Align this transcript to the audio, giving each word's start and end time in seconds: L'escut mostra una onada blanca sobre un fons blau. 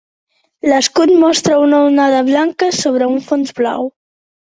L'escut 0.71 1.13
mostra 1.25 1.61
una 1.67 1.83
onada 1.91 2.25
blanca 2.33 2.73
sobre 2.83 3.15
un 3.15 3.25
fons 3.33 3.57
blau. 3.65 3.91